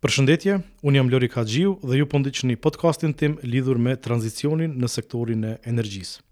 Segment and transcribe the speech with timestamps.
[0.00, 0.52] Për shëndetje,
[0.88, 5.42] unë jam Lori Kajgjiu dhe ju pëndi një podcastin tim lidhur me tranzicionin në sektorin
[5.44, 6.22] e energjisë.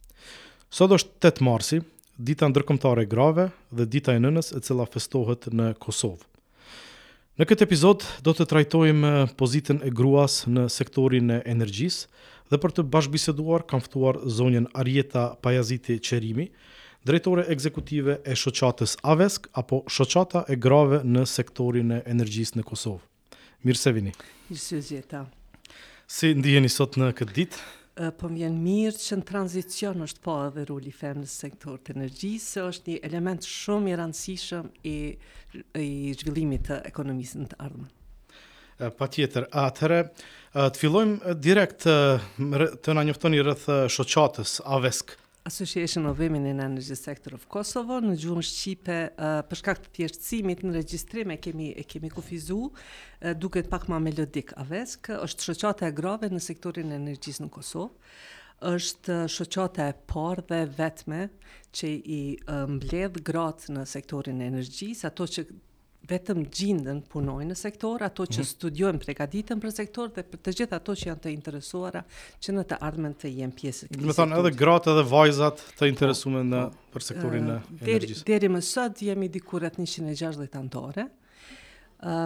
[0.79, 1.79] Sot është 8 marsi,
[2.31, 3.45] dita ndërkomtare grave
[3.77, 6.25] dhe dita e nënës e cila festohet në Kosovë.
[7.39, 9.11] Në këtë epizod do të trajtojmë
[9.43, 15.27] pozitën e gruas në sektorin e energjisë dhe për të bashkëbiseduar kam ftuar zonjën Arjeta
[15.45, 16.49] Pajaziti Qerimi,
[17.05, 23.05] drejtore ekzekutive e shoqatës Avesk apo shoqata e grave në sektorin e energjisë në Kosovë.
[23.67, 24.13] Mirë se vini.
[24.49, 25.25] Mirë se
[26.09, 27.65] Si ndiheni sot në këtë ditë?
[28.17, 31.97] Po më vjen mirë që në tranzicion është po edhe roli femë në sektor të
[31.97, 34.95] energjisë, se është një element shumë i rëndësishëm i,
[35.83, 37.91] i zhvillimit të ekonomisë në të ardhmen.
[38.95, 40.01] Pa tjetër, atëre,
[40.55, 45.17] të fillojmë direkt të në njëftoni rrëth shoqatës, Avesk.
[45.49, 49.93] Association of Women in Energy Sector of Kosovo në gjuhën shqipe uh, për shkak të
[49.99, 55.47] thjeshtësimit në regjistrim e kemi e kemi kufizuar uh, duket pak më melodik avesk është
[55.47, 61.21] shoqata e grave në sektorin e energjisë në Kosovë është shoqata e parë dhe vetme
[61.81, 62.21] që i
[62.75, 65.45] mbledh gratë në sektorin e energjisë ato që
[66.09, 68.49] vetëm gjindën punojnë në sektor, ato që mhm.
[68.55, 72.03] studiojnë pregaditën për sektor dhe për të gjithë ato që janë të interesuara
[72.45, 75.91] që në të ardhmen të jenë pjesë të thonë edhe gratë edhe vajzat të po,
[75.93, 76.85] interesume në po.
[76.97, 78.27] për sektorin e energjisë.
[78.33, 81.27] Deri, më sot jemi dikurat 160 antore, mm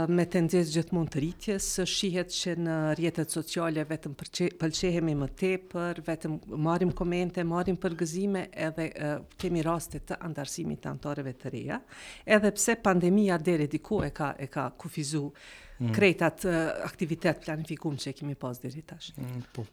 [0.07, 4.15] me tendencë gjithmonë të rritjes, shihet që në rrjetet sociale vetëm
[4.61, 10.91] pëlqejemi më tepër, vetëm marrim komente, marrim përgëzime edhe uh, kemi raste të ndarësimit të
[10.93, 11.79] antarëve të reja,
[12.27, 15.33] edhe pse pandemia deri diku e ka e ka kufizuar
[15.81, 15.93] mm.
[15.97, 19.15] kretat uh, aktivitet planifikum që kemi pas deri tash.
[19.17, 19.65] Mm, po.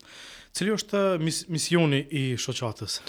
[0.55, 1.03] Cili është
[1.51, 3.01] misioni i shoqatës?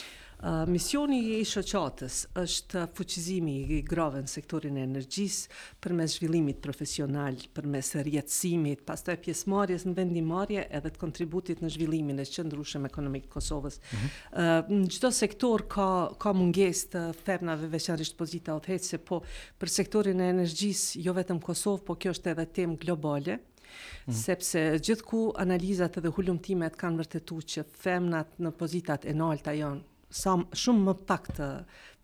[0.65, 5.51] Misioni i shëqatës është fuqizimi i grave në sektorin e energjisë
[5.85, 11.03] për mes zhvillimit profesional, për mes rjetësimit, pas të e pjesëmarjes në vendimarje edhe të
[11.03, 13.79] kontributit në zhvillimin e qëndrushem ekonomik ekonomikë Kosovës.
[13.81, 14.81] Mhm.
[14.81, 19.21] Në gjithë sektor ka munges të femnave veçanrisht pozita o të se po
[19.61, 24.17] për sektorin e energjisë, jo vetëm Kosovë, po kjo është edhe temë globale, mhm.
[24.25, 29.87] sepse gjithë ku analizat edhe hullumtimet kanë vërtetu që femnat në pozitat e nalta janë
[30.11, 31.49] sa shumë më pak të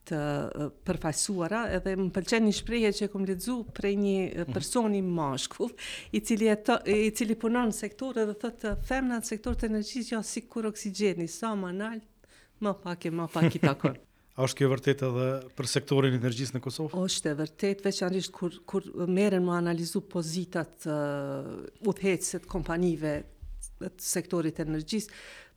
[0.07, 0.19] të
[0.87, 4.53] përfaqësuara edhe më pëlqen një shprehje që kam lexuar prej një mhm.
[4.55, 5.73] personi mashkull
[6.15, 10.15] i cili e i cili punon në sektor edhe thotë femna në sektor të energjisë
[10.15, 11.99] janë sikur oksigjeni sa më nal
[12.63, 13.99] më pak e më pak i takon
[14.37, 15.27] A është kjo vërtet edhe
[15.59, 16.99] për sektorin e energjisë në Kosovë?
[17.07, 21.49] Është e vërtet, veçanërisht kur kur merren më analizu pozitat uh,
[21.89, 23.15] udhëhecse të kompanive
[23.81, 25.09] të sektorit të energjisë,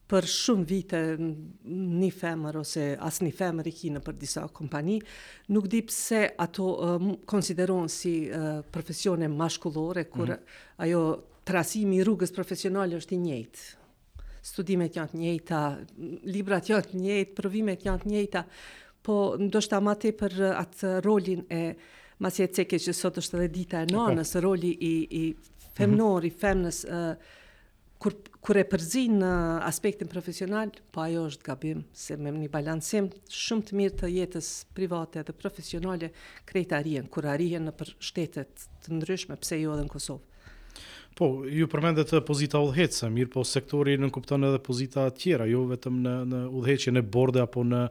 [0.10, 4.96] për shumë vite një femër ose asë një femër i kina për disa kompani,
[5.54, 10.60] nuk di pse ato uh, konsideron si uh, profesione mashkullore, kur mm -hmm.
[10.86, 11.04] ajo
[11.46, 13.76] trasimi i rrugës profesionale është i njëjtë.
[14.42, 15.60] Studimet janë të njëjta,
[16.36, 18.44] librat janë të njëjtë, provimet janë të njëjta,
[19.04, 20.32] po ndoshta më te për
[20.64, 21.76] atë rolin e
[22.20, 23.94] masi e ceke që sot është edhe dita e po.
[23.96, 25.36] nonës, roli i, i
[25.76, 26.34] femnor, mm -hmm.
[26.38, 27.16] i femnës, uh,
[28.00, 29.30] kur kur e përzin në
[29.68, 34.52] aspektin profesional, po ajo është gabim, se me një balancim shumë të mirë të jetës
[34.78, 36.10] private dhe profesionale
[36.52, 40.26] krejt arjen, kur arjen në për shtetet të ndryshme, pse jo dhe në Kosovë.
[41.20, 45.48] Po, ju përmendet eh, pozita udhëhecë, mirë po sektori nuk kupton edhe pozita të tjera,
[45.52, 47.82] jo vetëm në në udhëheqjen e borde apo në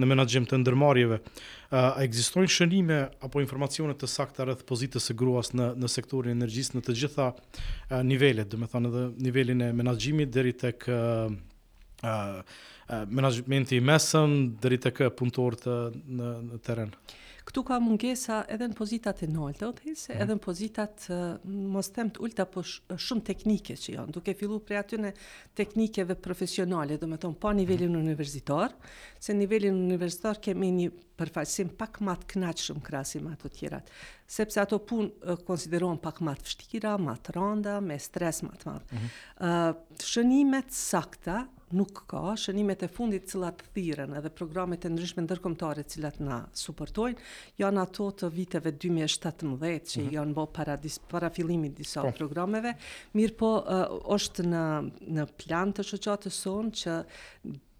[0.00, 1.16] në menaxhim të ndërmarrjeve.
[1.18, 6.30] Eh, a ekzistojnë shënime apo informacione të sakta rreth pozitës së gruas në në sektorin
[6.30, 7.48] e energjisë në të gjitha a,
[7.88, 11.00] eh, nivelet, do të thonë edhe nivelin e menaxhimit deri tek a,
[12.06, 12.20] a,
[13.66, 15.66] i mesëm deri tek punëtorët
[16.20, 16.94] në, në teren?
[17.50, 19.96] këtu ka mungesa edhe në pozitat e nolte, mhm.
[20.22, 22.78] edhe në pozitat, uh, mos them të ulta, po sh
[23.08, 25.10] shumë teknike që janë, duke fillu prej aty në
[25.58, 28.04] teknikeve profesionale, dhe me thonë, pa nivelin mhm.
[28.06, 28.76] universitar,
[29.18, 30.90] se nivelin universitar kemi një
[31.20, 33.90] përfaqësim pak matë të shumë krasim ato tjerat
[34.30, 35.08] sepse ato pun
[35.46, 38.84] konsiderohen pak më të vështira, më të rënda, me stres më të madh.
[38.84, 39.48] Ëh, mm -hmm.
[39.48, 41.38] uh, shënimet sakta
[41.74, 46.38] nuk ka, shënimet e fundit cilat të thiren edhe programet e ndryshme ndërkomtare cilat na
[46.64, 47.18] supportojnë,
[47.62, 50.12] janë ato të viteve 2017 që mm -hmm.
[50.18, 52.12] janë bo para, dis, para filimit disa okay.
[52.12, 52.18] Po.
[52.22, 52.74] programeve,
[53.14, 54.64] mirë po uh, është në,
[55.16, 56.96] në plan të shëqatë të sonë që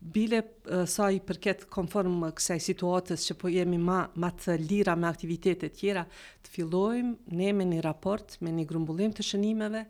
[0.00, 0.40] bile
[0.88, 5.08] sa i përket konform me kësaj situate që po jemi më më të lira me
[5.10, 6.06] aktivitete tjera,
[6.42, 9.82] të fillojmë ne me një raport me një grumbullim të shënimeve,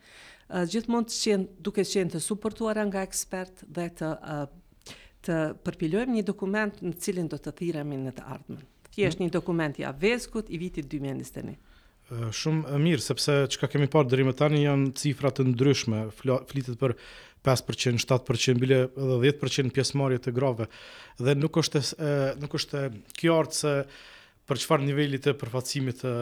[0.72, 4.12] gjithmonë të qenë duke qenë të suportuara nga ekspert dhe të
[5.20, 5.36] të
[5.66, 8.62] përpilojmë një dokument në cilin do të thiremi në të ardhmen.
[8.90, 9.26] Ky është mm.
[9.26, 11.58] një dokument i avezkut i vitit 2021.
[12.32, 16.06] Shumë mirë, sepse që ka kemi parë, dërime tani janë cifrat të ndryshme,
[16.48, 16.96] flitet për
[17.44, 20.66] 5%, 7% bile edhe 10% pjesëmarrje të grave.
[21.20, 21.82] Dhe nuk është
[22.42, 22.82] nuk është
[23.18, 23.74] kjo art se
[24.50, 26.12] për çfarë niveli të përfaqësimit të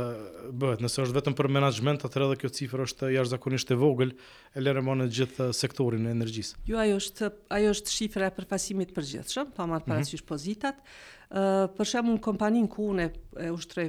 [0.61, 0.82] bëhet.
[0.85, 4.11] Nëse është vetëm për menaxhment, atëherë edhe kjo cifër është jashtëzakonisht e vogël
[4.53, 6.61] e lëre më në gjithë sektorin e energjisë.
[6.69, 10.29] Jo, ajo është ajo është shifra e përfaqësimit përgjithshëm, pa marrë parasysh mm -hmm.
[10.29, 10.82] pozitat
[11.29, 13.05] për shemë në kompanin ku une
[13.39, 13.83] e ushtre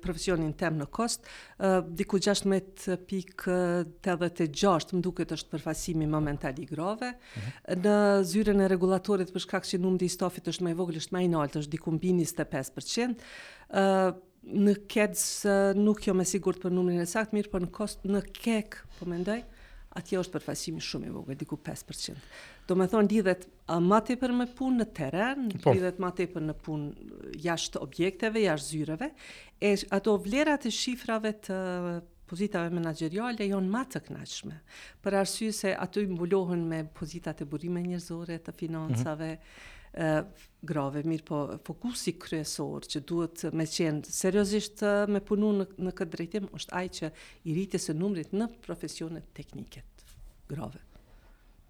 [0.00, 1.20] profesionin tem në kost,
[1.98, 7.50] diku 16.86 më duke të është përfasimi momentali grove, mhm.
[7.84, 7.96] në
[8.30, 11.58] zyren e regulatorit për shkak që numë di stofit është maj voglë, është i nalt,
[11.60, 13.14] është diku mbi 25%,
[14.46, 15.26] në kedës
[15.76, 18.76] nuk jo me sigur të për numërin e sakt, mirë për në kost, në kek,
[18.96, 19.42] po mendoj,
[19.96, 22.24] atje është përfaqësimi shumë i vogël, diku 5%.
[22.68, 23.46] Do të thonë lidhet
[23.88, 25.72] më tepër me punë në terren, po.
[25.76, 29.10] lidhet më tepër në punë jashtë objekteve, jashtë zyreve,
[29.60, 31.60] e ato vlerat e shifrave të
[32.26, 34.58] pozitave menageriale janë më të kënaqshme,
[35.04, 38.60] për arsye se ato mbulohen me pozitat e burime njerëzore, të mhm.
[38.62, 39.74] financave, mm -hmm
[40.66, 46.12] grave, mirë po fokusi kryesor që duhet me qenë seriosisht me punu në, në këtë
[46.14, 47.10] drejtim, është ajë që
[47.48, 50.04] i rritë së numrit në profesionet tekniket
[50.50, 50.82] grave.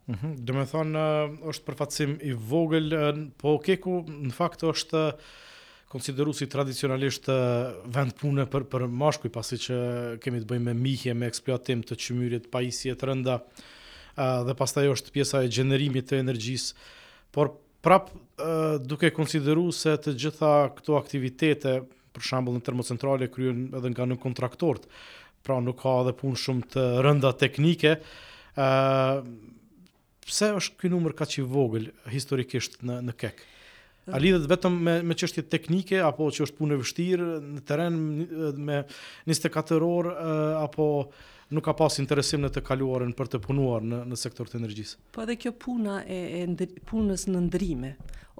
[0.07, 0.33] Mm -hmm.
[0.47, 1.03] Dhe thonë,
[1.51, 2.89] është përfatsim i vogël,
[3.39, 5.03] po keku në fakt është
[5.89, 7.29] konsideru si tradicionalisht
[7.85, 9.77] vend pune për, për mashkuj, pasi që
[10.21, 13.39] kemi të bëjmë me mihje, me eksploatim të qëmyrit, pa e të rënda,
[14.47, 16.75] dhe pas ta jo është pjesa e gjenerimit të energjisë,
[17.33, 17.51] por
[17.87, 18.09] Prap,
[18.83, 21.77] duke konsideru se të gjitha këto aktivitete,
[22.17, 24.89] për shambull në termocentrale, kryen edhe nga në kontraktort,
[25.47, 27.93] pra nuk ka edhe punë shumë të rënda teknike,
[30.27, 33.47] pse është këj numër ka që vogël historikisht në, në kek?
[34.11, 38.03] A lidhet vetëm me, me qështje teknike, apo që është punë e vështirë në teren
[38.67, 38.83] me
[39.31, 40.17] 24 orë,
[40.67, 40.91] apo
[41.51, 44.99] nuk ka pas interesim në të kaluarën për të punuar në, në sektor të energjisë.
[45.15, 47.93] Po edhe kjo puna e, e punës në ndrime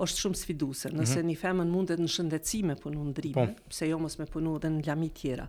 [0.05, 0.99] është shumë sfiduese, mhm.
[1.01, 1.29] nëse mm -hmm.
[1.31, 3.71] një femën mundet në shëndetësi me punu në ndrime, po.
[3.71, 5.47] pse jo mos me punu edhe në lami tjera.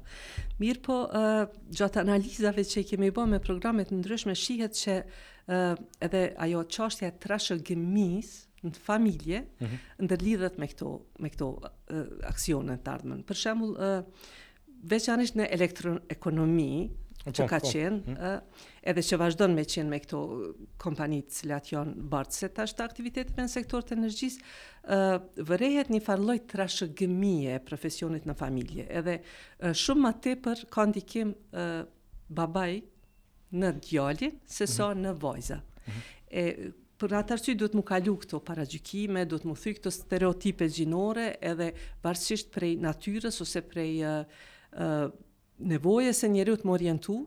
[0.59, 4.99] Mirë po, uh, gjatë analizave që i kemi bërë me programet në ndryshme, shihet që
[5.01, 7.57] uh, edhe ajo qashtja e rashë
[8.63, 9.77] në familje, mm -hmm.
[10.05, 10.87] ndërlidhet me këto,
[11.19, 13.23] me këto uh, aksionet të ardhmën.
[13.23, 14.03] Për shemblë, uh,
[14.83, 16.89] veçanisht në elektroekonomi,
[17.33, 17.69] që ka po.
[17.71, 18.63] qenë, mm.
[18.89, 20.19] edhe që vazhdojnë me qenë me këto
[20.81, 24.37] kompanitë që janë bërtë se të aktivitetet aktivitetit në sektor të nëzgjis,
[25.49, 29.17] vërrejet një farloj të rashëgëmije e profesionit në familje, edhe
[29.83, 31.33] shumë ma te për ka ndikim
[32.29, 32.77] babaj
[33.57, 35.05] në djali, se sa mhm.
[35.07, 35.61] në vajza.
[35.87, 36.07] Mhm.
[36.43, 36.47] E...
[36.97, 41.27] Për në atërësuj, duhet mu kalu këto para gjykime, duhet mu thuj këto stereotipe gjinore,
[41.45, 41.67] edhe
[42.01, 43.99] barësisht prej natyres, ose prej
[45.59, 47.23] nevoje se njeri të më orientu,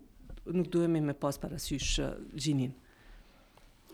[0.50, 2.72] nuk duhemi me pas parasysh uh, gjinin.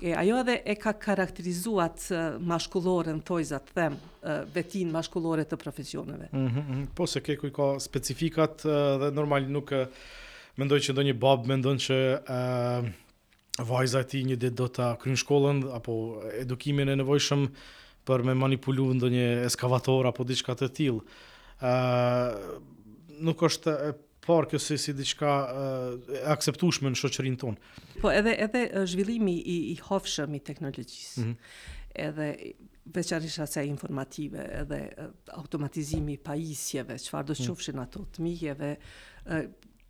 [0.03, 5.57] E ajo edhe e ka karakterizuat uh, mashkullore në thojzat, them, uh, vetin mashkullore të
[5.61, 6.29] profesioneve.
[6.35, 8.63] Mm -hmm, po se ke kuj ka specifikat
[9.01, 9.73] dhe normal nuk
[10.57, 11.99] mendoj që ndonjë babë mendon që
[13.69, 15.93] vajza ti një ditë do të krynë shkollën apo
[16.41, 17.49] edukimin e nevojshëm
[18.07, 21.01] për me manipulu ndonjë eskavator apo diçka të tilë.
[21.63, 22.39] ë
[23.21, 23.95] nuk është
[24.27, 27.73] parë kjo si si diçka e uh, akseptueshme në shoqërinë tonë.
[28.03, 31.21] Po edhe edhe zhvillimi i i hofshëm i teknologjisë.
[31.21, 31.37] Mm -hmm.
[32.09, 32.55] Edhe
[32.97, 35.09] veçanërisht asaj informative, edhe uh,
[35.43, 37.51] automatizimi i pajisjeve, çfarë do të mm -hmm.
[37.57, 38.73] qofshin ato të mijeve,
[39.27, 39.39] uh,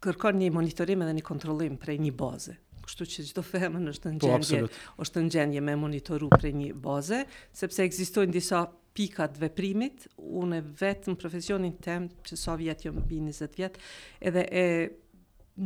[0.06, 4.20] kërkon një monitorim edhe një kontrollim prej një baze kështu që çdo femën është në
[4.22, 7.24] po, gjendje, po, është në gjendje me monitoru për një boze,
[7.56, 8.62] sepse ekzistojnë disa
[8.96, 13.84] pikat veprimit, unë vetëm vetë në profesionin tem, që sa so vjetë jo 20 vjetë,
[14.30, 14.64] edhe e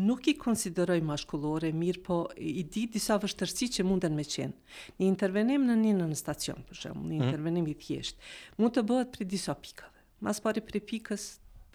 [0.00, 4.74] nuk i konsideroj mashkullore, mirë po i di disa vështërsi që munden me qenë.
[5.00, 7.28] Një intervenim në një në stacion, për shumë, një mhm.
[7.28, 8.18] intervenim i thjesht,
[8.58, 9.94] mund të bëhet për disa pikave.
[10.20, 11.30] Mas pari për pikës,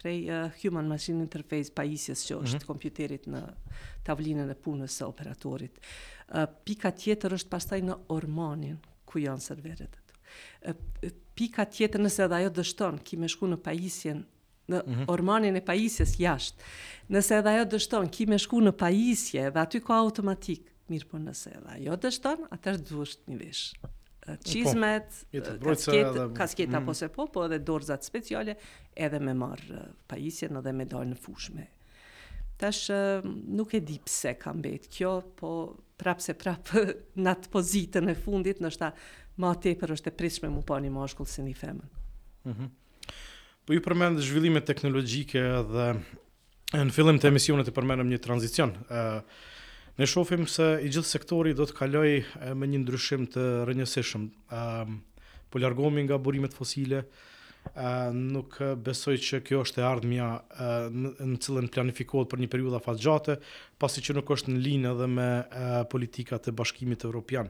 [0.06, 2.66] prej uh, eh, Human Machine Interface pa që është mm -hmm.
[2.66, 3.42] kompjuterit në
[4.06, 5.74] tavlinën e punës së operatorit.
[5.80, 9.94] Uh, pika tjetër është pastaj në ormanin ku janë serveret
[10.62, 10.76] eh,
[11.38, 14.20] pika tjetër nëse edhe ajo dështon, ki me shku në pajisjen,
[14.70, 15.06] në mm -hmm.
[15.08, 16.60] ormanin e pajisjes jashtë,
[17.10, 21.18] nëse edhe ajo dështon, ki me shku në pajisje, dhe aty ko automatik, mirë po
[21.18, 23.70] nëse edhe ajo dështon, atër duhet një vishë
[24.44, 26.76] qizmet, po, kasket, kasket mm.
[26.84, 28.56] apo se po, po edhe dorzat speciale,
[28.96, 31.68] edhe me marë pajisjen edhe me dal në fushme.
[32.58, 32.88] Tash
[33.28, 35.52] nuk e di pse ka mbet kjo, po
[36.00, 38.90] prapse prapë prap në atë pozitën e fundit, nështë
[39.44, 41.94] ma tepër është e prishme mu pa një mashkull si një femën.
[42.50, 42.74] Mm
[43.66, 45.42] Po ju përmendë zhvillimet teknologjike
[45.72, 45.86] dhe
[46.78, 48.76] në fillim të emisionit e përmendëm një tranzicion.
[48.86, 49.24] Uh,
[49.98, 52.10] Ne shofim se i gjithë sektori do të kaloj
[52.60, 54.24] me një ndryshim të rënjësishëm.
[54.52, 54.98] Ehm,
[55.48, 57.06] po ljargomi nga burimet fosile,
[58.14, 60.26] nuk besoj që kjo është e ardhëmja
[60.92, 63.38] në cilën planifikohet për një periuda fatë gjate,
[63.82, 65.28] pasi që nuk është në linë edhe me
[65.92, 67.50] politika të bashkimit e Europian.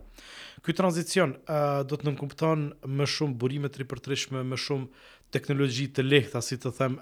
[0.64, 4.88] Ky tranzicion do të nënkuptan me shumë burimet ripërtrishme, me shumë
[5.36, 7.02] teknologji të lehta, si të themë,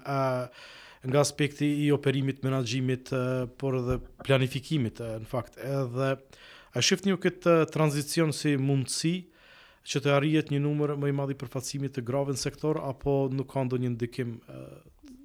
[1.06, 3.10] nga aspekti i operimit, menaxhimit,
[3.60, 5.58] por edhe planifikimit në fakt.
[5.60, 6.14] Edhe
[6.78, 9.14] a shifni ju këtë tranzicion si mundësi
[9.84, 13.18] që të arrijet një numër më i madh i përfaqësimit të grave në sektor apo
[13.36, 14.38] nuk ka ndonjë ndikim?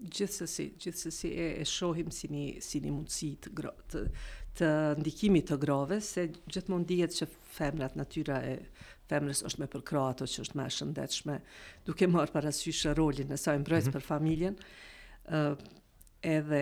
[0.09, 3.53] Gjithsesi, gjithsesi e, e shohim si një si një mundësi të,
[3.87, 4.03] të
[4.59, 4.69] të
[4.99, 8.57] ndikimit të grave, se gjithmonë dihet që femrat natyra e
[9.09, 11.37] femrës është me përkra ato që është me shëndetshme,
[11.87, 14.01] duke marë parasysh rolin e saj mbrojtës mm -hmm.
[14.01, 14.59] për familjen
[15.27, 15.57] uh,
[16.25, 16.61] edhe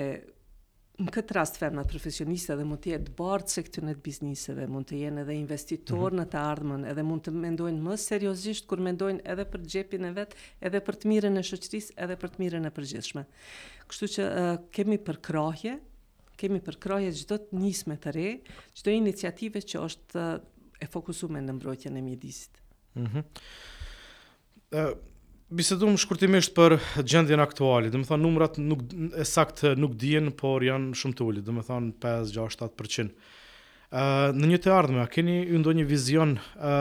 [0.97, 4.63] në këtë rast femna profesioniste dhe mund të jetë bardhë se këtë në të bizniseve,
[4.71, 6.23] mund të jenë edhe investitor mhm.
[6.23, 10.13] në të ardhmen, edhe mund të mendojnë më seriosisht, kur mendojnë edhe për gjepin e
[10.17, 13.23] vetë, edhe për të mirën e shëqëris, edhe për të mirën e përgjithshme.
[13.91, 15.75] Kështu që uh, kemi për krahje,
[16.41, 18.27] kemi për krahje gjithë të të re,
[18.73, 22.57] gjithë do iniciative që është uh, e fokusume me në mbrojtjen e mjedisit.
[22.97, 23.45] Mm -hmm.
[24.81, 24.89] uh,
[25.47, 26.73] Bisedum shkurtimisht për
[27.07, 27.87] gjendjen aktuale.
[27.87, 28.81] Do të thonë numrat nuk
[29.15, 33.13] e sakt nuk dihen, por janë shumë të ulët, do të thonë 5, 6, 7%.
[33.95, 34.01] Ë
[34.35, 36.73] në një të ardhme, a keni ju ndonjë vizion ë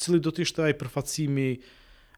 [0.00, 1.48] cili do të ishte ai përfaqësimi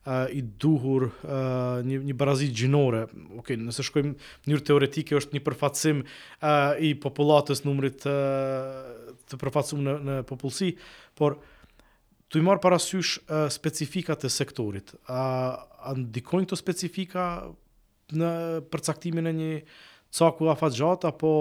[0.07, 1.41] ë i duhur ë
[1.89, 3.03] një një barazi gjinore.
[3.41, 6.05] Okej, okay, nëse shkojmë në mënyrë teoretike është një përfaqësim
[6.47, 8.15] ë i popullatës numrit ë
[9.33, 10.77] të përfaqësuar në në popullsi,
[11.19, 11.41] por
[12.33, 14.95] Tu i marë parasysh uh, specifikat e sektorit
[15.91, 17.25] ndikojnë këto specifika
[18.15, 18.31] në
[18.71, 19.51] përcaktimin e një
[20.15, 21.35] caku afatgjat, apo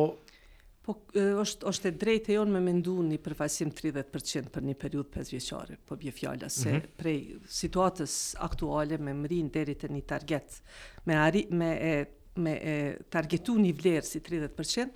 [0.82, 5.12] Po është është e drejtë e jonë me mendu një përfajsim 30% për një periud
[5.14, 6.94] 5 vjeqare, po bje fjalla, se mm -hmm.
[6.98, 10.58] prej situatës aktuale me mërin deri të një target,
[11.06, 12.06] me, ari, me, e,
[12.36, 12.76] me e
[13.10, 14.90] targetu një vlerë si 30%,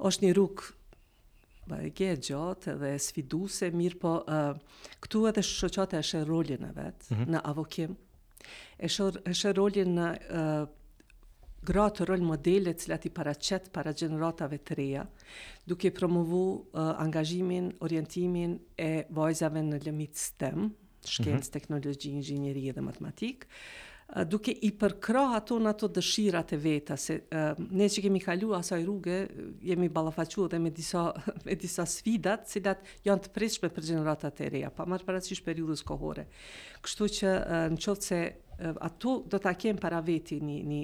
[0.00, 0.74] është një rrugë
[1.68, 4.58] ba e ge gjatë dhe sfiduse, mirë po uh,
[5.00, 7.30] këtu edhe shoqate është e rolin e vetë mm -hmm.
[7.36, 7.96] në avokim,
[8.80, 10.04] E shërë shër rolin në
[10.36, 10.62] uh,
[11.70, 15.02] gratë rol modele cilat i paracet para gjeneratave të reja,
[15.72, 18.56] duke promovu uh, angazhimin, orientimin
[18.86, 20.70] e vajzave në lëmit STEM,
[21.04, 21.52] shkencë, mm -hmm.
[21.58, 23.60] teknologi, inxinjëri dhe matematikë,
[24.26, 28.52] duke i përkra ato në ato dëshirat e veta, se uh, ne që kemi kalu
[28.58, 29.18] asaj rrugë,
[29.66, 31.04] jemi balafaqua dhe me disa,
[31.46, 35.84] me disa svidat, cilat janë të preshme për generatat e reja, pa marë parasysh periudës
[35.86, 36.26] kohore.
[36.82, 40.82] Kështu që uh, në qëllë se uh, ato do të kemë para veti një, një,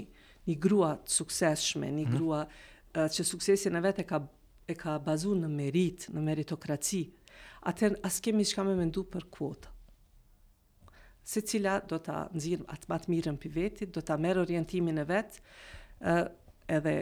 [0.52, 2.14] një grua të sukseshme, një mhm.
[2.16, 4.22] grua uh, që suksesin e vetë e ka,
[4.66, 7.02] e ka bazu në merit, në meritokraci,
[7.66, 9.72] atër asë kemi shkame me ndu për kvota
[11.26, 15.04] se cila do të nëzirë atë matë mirën për vetit, do të merë orientimin e
[15.08, 15.40] vetë,
[16.76, 16.92] edhe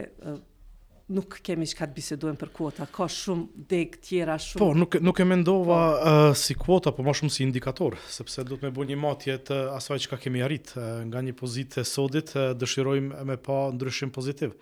[1.13, 4.61] nuk kemi që ka të bisedojmë për kuota, ka shumë deg tjera shumë...
[4.63, 6.13] Po, nuk, nuk e mendova po.
[6.21, 9.35] uh, si kuota, po ma shumë si indikator, sepse do të me bu një matje
[9.51, 10.73] të asaj që ka kemi arrit,
[11.11, 14.57] nga një pozit të sodit, dëshirojmë me pa ndryshim pozitiv,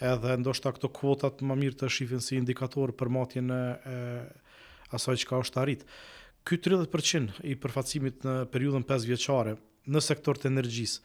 [0.00, 3.60] edhe ndoshta këto kuotat ma mirë të shifin si indikator për matjen në
[4.96, 5.84] asaj që ka është arrit.
[6.42, 9.52] Ky 30% i përfacimit në periudhën 5 vjeqare
[9.94, 11.04] në sektor të energjisë,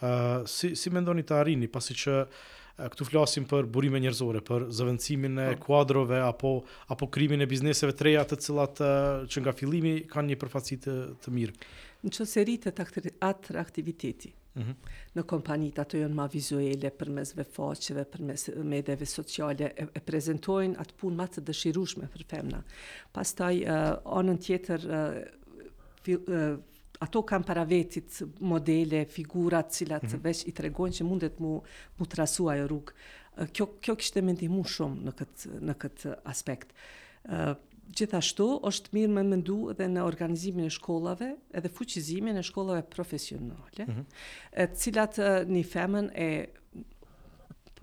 [0.00, 2.18] uh, si, si me ndoni të arini, pasi që
[2.78, 5.64] këtu flasim për burime njerëzore, për zëvendësimin e po.
[5.64, 6.52] kuadrove apo
[6.94, 8.82] apo krimin e bizneseve të reja të cilat
[9.34, 10.94] që nga fillimi kanë një përfaqësi të,
[11.24, 11.58] të mirë.
[12.04, 12.84] Në çështë rritet
[13.32, 14.88] atë aktiviteti, Mhm.
[15.16, 20.02] Në kompanit ato jënë ma vizuele për mesve faqeve, për mes medeve sociale, e, e
[20.08, 22.60] prezentojnë atë punë ma të dëshirushme për femna.
[23.16, 23.84] Pastaj, uh,
[24.20, 25.68] anën tjetër, uh,
[26.16, 26.58] uh,
[27.06, 30.24] ato kanë para vetit modele, figurat cilat mm -hmm.
[30.24, 31.60] veç i tregojnë që mundet mu,
[31.98, 32.92] mu trasu ajo rrugë.
[33.54, 34.34] Kjo, kjo kishte me
[34.66, 36.72] shumë në këtë, në këtë aspekt.
[37.96, 43.84] Gjithashtu është mirë me mëndu edhe në organizimin e shkollave edhe fuqizimin e shkollave profesionale,
[43.86, 44.76] mm -hmm.
[44.82, 45.18] cilat
[45.54, 46.28] një femën e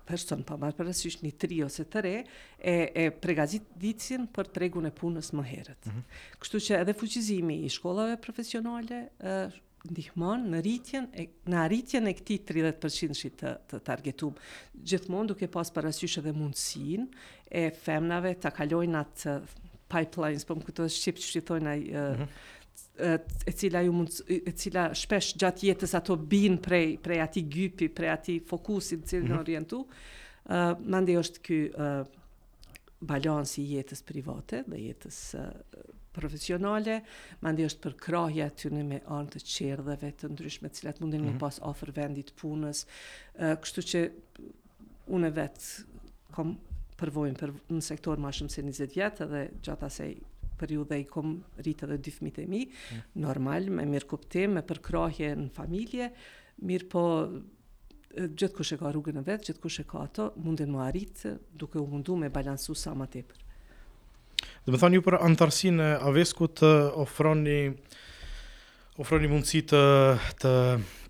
[0.05, 2.13] person pa marë është një tri ose të re,
[2.59, 5.85] e, e pregazit ditësin për tregun e punës më herët.
[5.85, 6.03] Mm -hmm.
[6.41, 9.49] Kështu që edhe fuqizimi i shkollave profesionale e,
[9.89, 14.35] ndihmon në rritjen e, në rritjen e këti 30% të, të targetum.
[14.83, 17.07] Gjithmon duke pas përësysh edhe mundësin
[17.51, 19.31] e femnave të kalojnë atë
[19.91, 22.35] pipelines, po më kujtohet shqip që shqithojnë ai mhm.
[23.05, 27.49] e, e cila ju mund e cila shpesh gjatë jetës ato bin prej prej atij
[27.57, 29.39] gypi, prej ati fokusit që mm -hmm.
[29.39, 29.85] orientu.
[30.55, 32.05] ë mandej është ky uh,
[33.01, 35.41] balansi i jetës private dhe jetës uh,
[36.13, 37.01] profesionale,
[37.41, 41.23] mandi është për krahja të në me anë të qerdheve të ndryshme, cilat mundin mm
[41.23, 41.33] -hmm.
[41.35, 41.43] me mhm.
[41.43, 42.79] pas ofër vendit punës,
[43.41, 43.99] uh, kështu që
[45.15, 45.65] unë vetë
[46.35, 46.49] kom
[46.99, 50.09] përvojnë për në sektor ma shumë se 20 vjetë dhe gjatë asaj
[50.59, 53.01] për ju dhe i kom rritë edhe dy fmitë e mi, mm.
[53.19, 56.07] normal, me mirë kuptim, me përkrahje në familje,
[56.69, 57.01] mirë po
[58.15, 61.87] gjithë kushe ka rrugën e vetë, gjithë kushe ka ato, mundin më arritë duke u
[61.91, 63.41] mundu me balansu sa ma tepër.
[64.65, 66.69] Dhe më thani ju për antarësi në Aveskut të
[67.03, 67.59] ofroni,
[69.03, 69.83] ofroni mundësi të,
[70.39, 70.53] të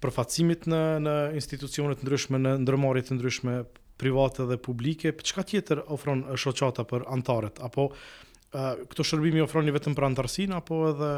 [0.04, 3.62] përfacimit në, në institucionet ndryshme, në ndërmarit ndryshme,
[4.00, 9.74] private dhe publike, për çka tjetër ofron shoqata për antarët apo uh, këto shërbime ofroni
[9.76, 11.12] vetëm për antarësin apo edhe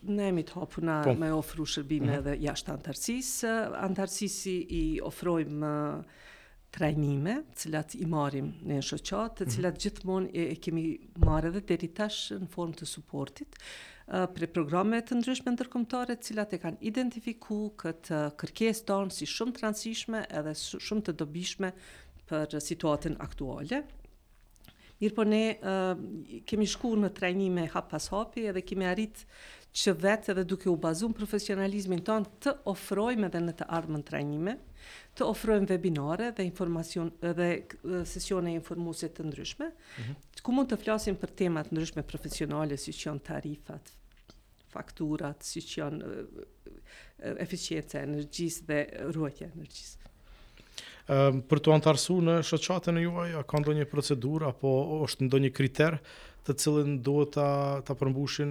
[0.00, 1.12] Ne jemi të hapur na po.
[1.20, 2.20] me ofru shërbime mm -hmm.
[2.30, 3.50] edhe jashtë antarësisë.
[3.84, 5.72] Antarësisi i ofrojmë
[6.72, 9.50] trajnime, cilat i marim në shoqatë, mhm.
[9.52, 9.82] cilat mm -hmm.
[9.84, 10.84] gjithmonë e kemi
[11.20, 13.58] marrë edhe deri tash në formë të suportit
[14.10, 19.54] për programe të ndryshme ndërkombëtare të cilat e kanë identifikuar këtë kërkesë tonë si shumë
[19.60, 21.70] transishme edhe shumë të dobishme
[22.30, 23.84] për situatën aktuale.
[25.00, 25.42] Mirë po ne
[26.50, 29.22] kemi shku në trajnime hap pas hapi edhe kemi arrit
[29.70, 34.56] që vetë edhe duke u bazun profesionalizmin tonë të ofrojme dhe në të në trajnime
[35.20, 37.50] të ofrojmë webinare dhe informacion dhe
[38.08, 40.42] sesione informuese të ndryshme mm -hmm.
[40.46, 43.92] ku mund të flasim për tema të ndryshme profesionale si që janë tarifat,
[44.72, 48.78] fakturat, si që janë eficiencë e energjisë dhe
[49.16, 49.96] ruajtja e energjisë.
[50.00, 54.70] Ëm ehm, për të antarsuar në shoqatën e juaj ka ndonjë procedurë apo
[55.06, 55.92] është ndonjë kriter
[56.46, 57.48] të cilën duhet ta
[57.84, 58.50] ta përmbushin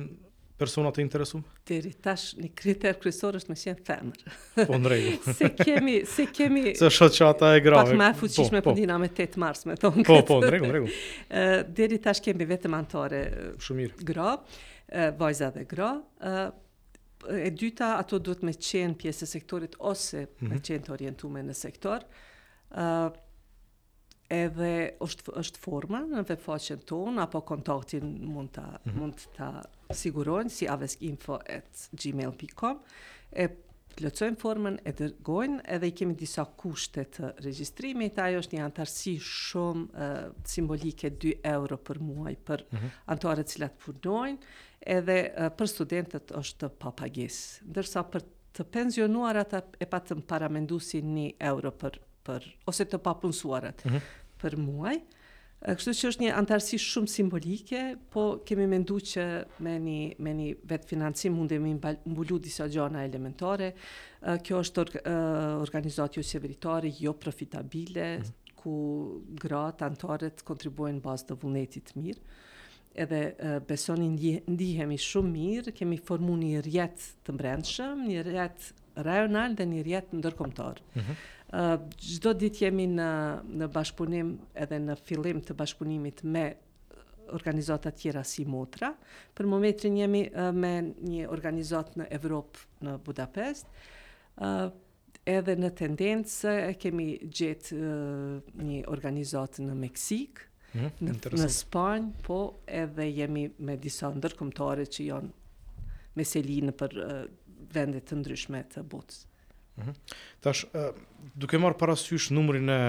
[0.60, 1.42] persona të interesum?
[1.70, 4.26] Deri tash një kriter kryesor është me qen femër.
[4.68, 5.06] Po ndrej.
[5.38, 7.94] se kemi, se kemi Se shoqata e grave.
[7.96, 8.98] Pak më fuqishme po, po.
[9.04, 10.02] me 8 mars, me thon.
[10.08, 10.90] Po, po, ndrej, ndrej.
[11.80, 13.22] deri tash kemi vetëm antore.
[13.66, 14.02] Shumë mirë.
[14.10, 14.34] Gra,
[15.20, 15.94] vajza dhe gra,
[17.40, 20.66] e dyta ato duhet me qenë pjesë e sektorit ose me mhm.
[20.70, 22.06] qenë të orientume në sektor
[24.30, 28.98] edhe është është forma në veçfaqen ton apo kontaktin mund ta mm -hmm.
[29.00, 29.50] mund ta
[29.96, 32.80] sigurojnë si avesinfo@gmail.com
[33.32, 33.48] e
[33.98, 39.18] plotësojnë formën e dërgojnë edhe i kemi disa kushte të regjistrimit ajo është një antarësi
[39.20, 39.96] shumë uh,
[40.46, 42.90] simbolike 2 euro për muaj për mm -hmm.
[43.06, 44.38] antarët cilat punojnë
[44.86, 48.22] edhe uh, për studentët është pagesë ndërsa për
[48.54, 54.02] të pensionuarat e patëm paramendusin 1 euro për për ose të papunësuarat mm -hmm
[54.42, 55.02] për muaj.
[55.60, 57.80] Kështu që është një antarësi shumë simbolike,
[58.14, 59.24] po kemi mendu që
[59.66, 63.74] me një, me një vetë financim mundemi mbulu disa gjana elementore.
[64.40, 64.86] Kjo është
[65.66, 68.54] organizatë jo qeveritare, jo profitabile, mhm.
[68.62, 68.76] ku
[69.44, 72.46] gratë antarët kontribuojnë bazë të vullnetit mirë
[73.00, 73.20] edhe
[73.70, 74.08] besoni
[74.52, 80.18] ndihemi shumë mirë, kemi formu një rjetë të mbrendshëm, një rjetë rajonal dhe një rjetë
[80.20, 80.82] ndërkomtar.
[80.98, 81.20] Mhm.
[82.00, 83.06] Gjdo dit jemi në,
[83.58, 86.44] në bashkëpunim edhe në fillim të bashkëpunimit me
[87.34, 88.92] organizatat tjera si motra.
[89.38, 90.22] Për momentin jemi
[90.54, 93.82] me një organizat në Evropë, në Budapest.
[95.30, 97.78] Edhe në tendencë kemi gjetë
[98.70, 102.38] një organizat në Meksik mm, në, në Spanjë, po
[102.82, 105.34] edhe jemi me disa ndërkomtare që janë
[106.18, 106.96] meselinë për
[107.76, 109.26] vendet të ndryshmet të botës.
[109.80, 109.94] Mhm.
[110.44, 110.66] Tash,
[111.38, 112.80] duke marë parasysh numrin e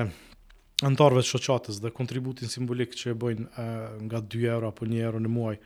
[0.87, 3.67] antarëve të shoqatës dhe kontributin simbolik që e bëjnë
[4.09, 5.57] nga 2 euro apo 1 euro në muaj,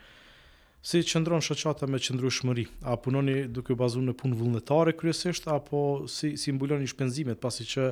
[0.84, 2.66] si qëndron shoqata me qëndru shmëri?
[2.82, 5.82] A punoni duke bazu në punë vullnetare kryesisht, apo
[6.14, 7.87] si simbolon një shpenzimet pasi që,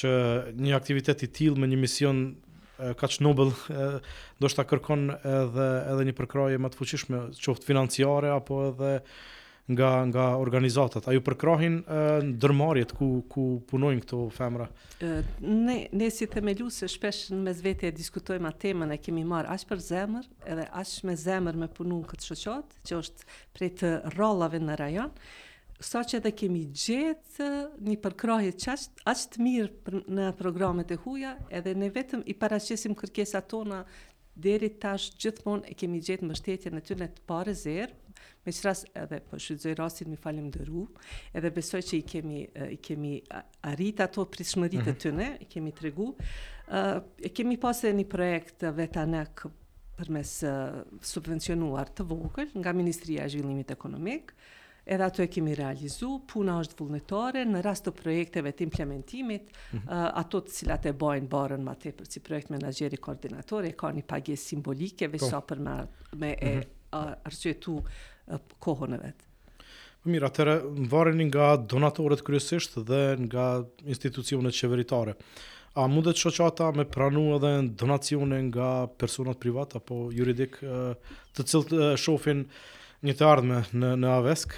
[0.00, 0.10] që
[0.66, 2.24] një aktivitet i tilë me një mision
[2.98, 3.54] ka që nobel,
[4.42, 8.90] do shta kërkon edhe, edhe një përkraje më të fuqishme, qoftë financiare, apo edhe
[9.68, 11.08] nga nga organizatat.
[11.08, 11.78] A ju përkrahin
[12.34, 14.66] ndërmarrjet ku ku punojnë këto femra?
[15.40, 19.64] Ne ne si themeluese shpesh në mes vete diskutojmë atë temën e kemi marr as
[19.64, 23.94] për zemër, edhe as me zemër me punu në këtë shoqat, që është prej të
[24.12, 25.16] rrallave në rajon.
[25.80, 27.48] Sa që edhe kemi gjetë
[27.88, 32.36] një përkrahje çast as të mirë për, në programet e huja, edhe ne vetëm i
[32.40, 33.80] paraqesim kërkesa tona
[34.34, 37.92] deri tash gjithmonë e kemi gjetë mbështetjen e tyre të parë zer,
[38.44, 40.82] Me që edhe për po shudzoj rrasit mi falim dërru,
[41.38, 42.40] edhe besoj që i kemi,
[42.76, 43.12] i kemi
[43.70, 44.90] arrit ato prishmërit mm -hmm.
[44.90, 46.08] e të tëne, i kemi tregu.
[47.26, 49.24] E kemi pas edhe një projekt veta në
[49.96, 50.34] për mes
[51.14, 54.32] subvencionuar të vogël nga Ministria e Zhvillimit Ekonomik,
[54.86, 59.76] edhe ato e kemi realizu, puna është vullnetore në rast të projekteve të implementimit, mm
[59.76, 59.84] -hmm.
[59.88, 63.72] uh, ato të cilat e bajnë barën ma te për si projekt menageri koordinatori, e
[63.76, 65.54] ka një pagje simbolike, vesha po.
[65.54, 65.76] për me,
[66.18, 66.48] me mm -hmm.
[66.48, 67.14] e mhm.
[67.24, 67.76] arqetu
[68.58, 69.26] kohën e vetë.
[70.04, 73.48] Më mirë, atëre, në varen nga donatorët kryesisht dhe nga
[73.88, 75.14] institucionet qeveritare,
[75.74, 82.44] a mundet shoqata me pranu edhe donacione nga personat privat apo juridik të cilët shofin
[83.04, 84.54] një të ardhme në, në Avesk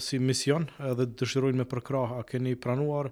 [0.00, 3.10] si mision edhe dëshirojnë me përkra, a keni pranuar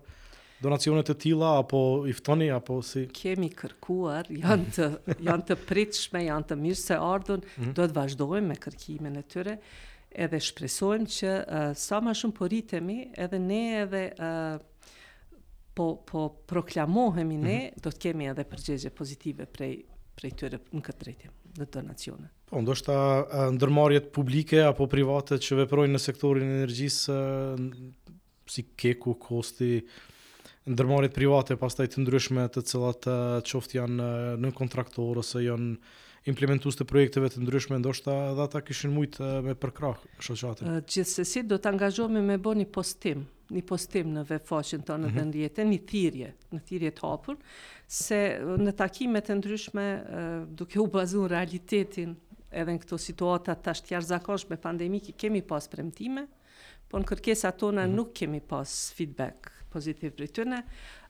[0.61, 1.81] donacionet të tila, apo
[2.13, 3.07] iftoni, apo si...
[3.17, 4.89] Kemi kërkuar, janë të,
[5.29, 7.73] janë të pritshme, janë të mirë se ardhën, mm -hmm.
[7.75, 9.57] do të vazhdojmë me kërkimin e tyre,
[10.19, 14.59] edhe shpresojmë që uh, sa më shumë po rritemi, edhe ne edhe uh,
[15.77, 17.83] po po proklamohemi ne, mm -hmm.
[17.83, 19.83] do të kemi edhe përgjigje pozitive prej
[20.15, 22.29] prej tyre në këtë drejtë në të nacione.
[22.47, 22.93] Po, ndoshta
[23.55, 27.15] ndërmarjet publike apo private që veprojnë në sektorin e energjisë
[28.47, 29.81] si keku, kosti,
[30.67, 33.05] ndërmarjet private pastaj të ndryshme të cilat
[33.51, 35.77] qoftë janë në kontraktor ose janë
[36.29, 40.75] implementues të projekteve të ndryshme, ndoshta edhe ata kishin shumë me përkrah shoqatin.
[40.87, 45.31] Gjithsesi do të angazhohemi me bëni postim, një postim në vefoqin tonë mm -hmm.
[45.31, 45.71] dhe në mhm.
[45.79, 47.37] një thirje, në thirje të hapur,
[47.87, 48.21] se
[48.67, 49.87] në takimet e ndryshme,
[50.49, 52.17] duke u bazuar realitetin
[52.51, 56.27] edhe në këto situata tash të jashtëzakonshme pandemike kemi pas premtime,
[56.89, 57.97] por në kërkesat tona mm -hmm.
[57.97, 60.25] nuk kemi pas feedback pozitiv për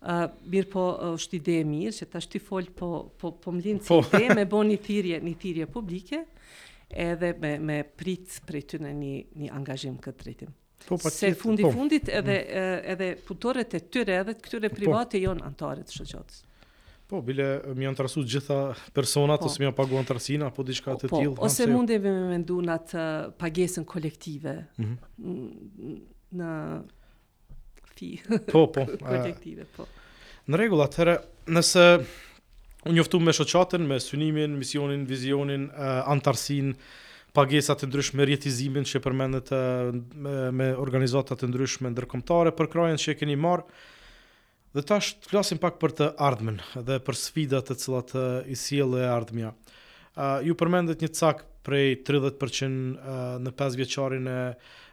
[0.01, 0.85] mirë po
[1.15, 2.89] është ide e mirë, që ta shti folë po,
[3.21, 3.99] po, po më linë po.
[4.07, 6.23] si ide, me bo një thirje, një thirje publike,
[6.91, 9.13] edhe me, me pritë prej të në një,
[9.45, 10.53] një angazhim këtë drejtim.
[10.87, 11.73] Po, pa, po, Se fundi po.
[11.75, 12.15] fundit mm.
[12.17, 12.63] edhe,
[12.95, 14.79] edhe putoret e tyre edhe këtyre po.
[14.79, 15.25] private po.
[15.29, 16.47] jonë antarët shëgjotës.
[17.11, 18.59] Po, bile, mi janë trasu gjitha
[18.97, 19.51] personat, po.
[19.51, 21.19] ose mi janë pagu antarësina, apo diçka të po.
[21.21, 21.35] tjilë.
[21.37, 26.01] Po, ose mundemi me mendu në atë uh, pagesën kolektive, mm -hmm.
[26.41, 26.51] në
[28.01, 28.17] ti.
[28.53, 28.87] Po, po.
[29.05, 29.87] Kërë po.
[30.51, 31.15] Në regullë atëherë,
[31.53, 31.85] nëse
[32.89, 35.69] unë njoftu me shoqatën, me sënimin, misionin, vizionin,
[36.11, 36.73] antarësin,
[37.37, 39.53] pagesat të ndryshme, rjetizimin që përmendet
[40.57, 43.69] me organizatat të ndryshme ndërkomtare, për krajën që e keni marë,
[44.75, 46.59] dhe ta është të flasim pak për të ardhmen
[46.89, 48.13] dhe për sfidat të cilat
[48.55, 49.53] i siel e ardhmja.
[50.47, 52.75] Ju përmendet një cak prej 30%
[53.45, 54.41] në 5 vjeqarin e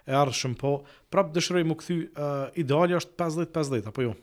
[0.07, 0.79] e ardhshëm, po
[1.13, 4.13] prap dëshiroj më kthy uh, ideali është 50-50 apo jo?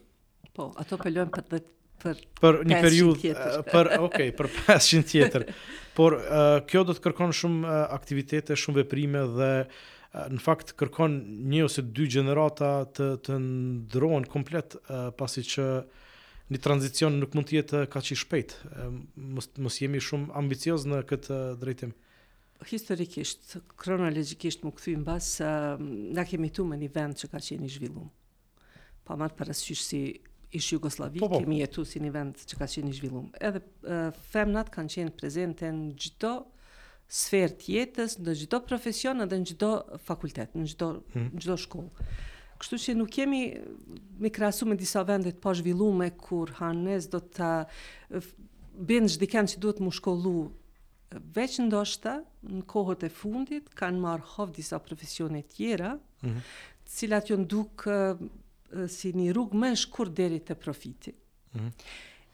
[0.57, 1.61] Po, ato pëllojnë për dhe
[2.05, 3.33] për, për një periudhë
[3.71, 5.45] për okay, për 500 tjetër.
[5.97, 9.51] Por uh, kjo do të kërkon shumë uh, aktivitete, shumë veprime dhe
[10.35, 11.15] në fakt kërkon
[11.51, 12.67] një ose dy gjenerata
[12.99, 14.77] të të ndrohen komplet
[15.19, 15.65] pasi që
[16.55, 18.55] një tranzicion nuk mund të jetë kaq i shpejt.
[19.19, 21.95] Mos mos jemi shumë ambicioz në këtë drejtim
[22.65, 25.83] historikisht, kronologikisht më këthy në basë, uh,
[26.15, 28.09] nga kemi tu me një vend që ka qeni zhvillum.
[29.05, 30.01] Pa matë parasysh si
[30.55, 31.43] ish Jugoslavi, po, po, po.
[31.43, 33.27] kemi jetu si një vend që ka qeni zhvillum.
[33.41, 36.35] Edhe uh, femnat kanë qenë prezente në gjitho
[37.11, 39.73] sferë të jetës, në gjitho profesion edhe në gjitho
[40.07, 41.33] fakultet, në gjitho, hmm.
[41.37, 42.11] gjitho shkollë.
[42.63, 43.41] Kështu që nuk kemi
[44.25, 47.51] me krasu me disa vendet po zhvillume kur hanës do të
[48.15, 50.37] bëndë gjithë kanë që duhet më shkollu
[51.35, 56.41] veç ndoshta në kohët e fundit kanë marrë hov disa profesione tjera, mm -hmm.
[56.87, 58.21] cilat jo nduk uh,
[58.89, 61.13] si një rrugë më shkur deri të profiti.
[61.53, 61.71] Mm -hmm.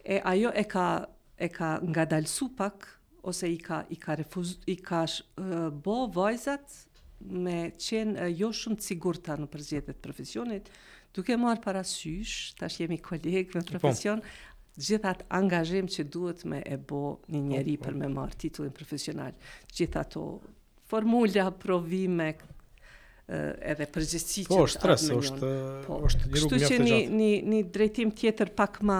[0.05, 1.07] E ajo e ka,
[1.39, 2.89] e ka nga dalsu pak,
[3.23, 6.87] ose i ka, i ka, refuz, i ka uh, bo vajzat
[7.21, 10.69] me qenë uh, jo shumë të sigurta në përzjetet profesionit,
[11.15, 13.71] duke marë parasysh, tash jemi kolegë me po.
[13.79, 14.23] profesion,
[14.79, 17.85] gjithat angazhim që duhet me e bo një po, njeri po.
[17.89, 19.33] për me marë titullin profesional,
[19.75, 20.11] gjitha po,
[20.51, 22.33] të formulja, provime,
[23.31, 25.59] edhe përgjësitë që të atë më njënë.
[25.87, 26.79] Po, është një rrugë një aftë gjatë.
[26.81, 28.97] Kështu që një drejtim tjetër pak ma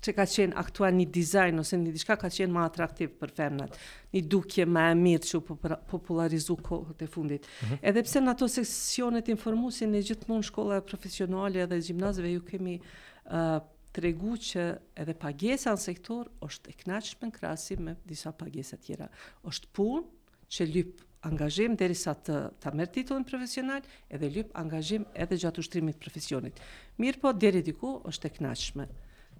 [0.00, 3.76] që ka qenë aktual një dizajn, ose një dishka ka qenë ma atraktiv për femnat,
[4.16, 5.58] një dukje ma e mirë që u
[5.92, 7.48] popularizu kohët e fundit.
[7.68, 12.78] Uh Edhe pse në ato seksionet informusin e gjithmonë shkolla profesionale edhe gjimnazëve, ju kemi
[12.80, 13.60] uh,
[14.00, 14.62] tregu që
[15.02, 19.08] edhe pagesa në sektor është e knaqë në krasi me disa pagesa tjera.
[19.44, 20.02] është pun
[20.50, 25.98] që lypë angazhim dheri sa të mërë titullin profesional edhe lypë angazhim edhe gjatë ushtrimit
[26.00, 26.54] profesionit.
[26.98, 28.86] Mirë po, dheri diku është e knaqëme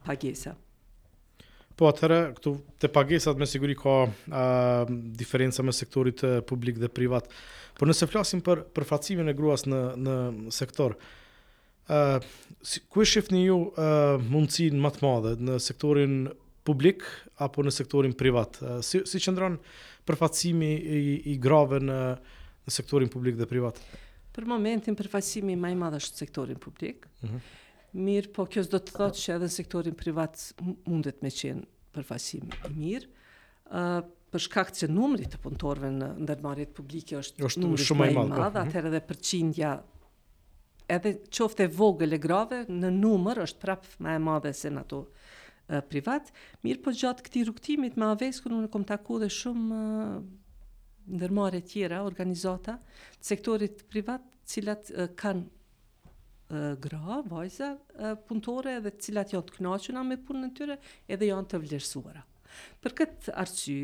[0.05, 0.53] pagesa.
[1.77, 2.51] Po atërë, këtu
[2.83, 4.11] të pagesat me siguri ka
[5.23, 7.31] diferenca me sektorit publik dhe privat.
[7.79, 10.99] Por nëse flasim për përfacimin e gruas në sektor,
[12.89, 13.59] ku e shifni ju
[14.31, 16.19] mundësin më të madhe në sektorin
[16.67, 17.05] publik
[17.41, 18.59] apo në sektorin privat?
[18.85, 19.59] si si qëndron
[20.09, 21.01] përfaqësimi i,
[21.33, 22.01] i grave në
[22.61, 23.79] në sektorin publik dhe privat?
[24.35, 27.07] Për momentin përfaqësimi më i madh është sektorin publik.
[27.25, 27.39] Mhm.
[28.07, 30.37] Mirë, po kjo s'do të thotë që edhe sektorin privat
[30.87, 31.65] mundet me qenë
[31.97, 33.09] përfaqësim i mirë.
[33.75, 33.97] Uh,
[34.31, 38.17] për shkak që numri të punëtorëve në ndërmarit publike është, është numri shumë më i
[38.21, 38.45] madh, po.
[38.45, 38.61] mhm.
[38.69, 39.73] atëherë edhe përqindja
[40.97, 45.03] edhe qofte vogël e grave, në numër është prapë ma e madhe se në ato
[45.91, 46.33] privat,
[46.67, 50.17] mirë po gjatë këti rukëtimit me aveskën, unë kom taku dhe shumë uh,
[51.15, 52.75] ndërmare tjera, organizata,
[53.25, 60.49] sektorit privat, cilat kanë gra, vajza, uh, punëtore, dhe cilat janë të knaqëna me punën
[60.49, 60.77] në tyre,
[61.15, 62.25] edhe janë të vlerësuara.
[62.83, 63.77] Për këtë arsy,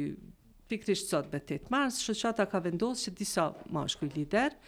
[0.70, 4.58] pikrisht sot me 8 mars, shëqata ka vendosë që disa ma lider,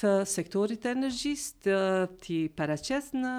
[0.00, 1.76] të sektorit të energjisë të
[2.24, 3.32] ti paraqes në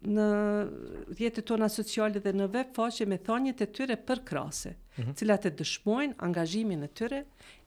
[0.00, 5.14] në tona sociale dhe në web faqe me thonjët e tyre për krase, mm -hmm.
[5.20, 7.18] cilat e dëshmojnë angazhimin e tyre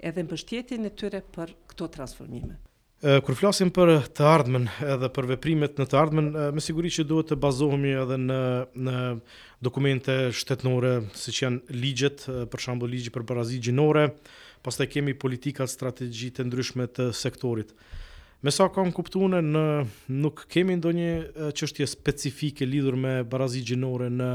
[0.10, 2.58] edhe në e tyre për këto transformime.
[3.26, 7.28] Kur flasim për të ardhmen edhe për veprimet në të ardhmen, me siguri që duhet
[7.32, 8.40] të bazohemi edhe në,
[8.76, 9.20] në
[9.62, 14.08] dokumente shtetnore, si që janë ligjet, për shambu ligjë për parazit gjinore,
[14.64, 17.74] pastaj kemi politika strategjit e ndryshme të sektorit.
[18.44, 19.64] Me sa kam kuptuar në
[20.16, 21.12] nuk kemi ndonjë
[21.56, 24.32] çështje specifike lidhur me barazi gjinore në